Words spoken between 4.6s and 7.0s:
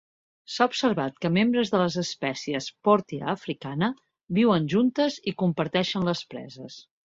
juntes i comparteixen les preses.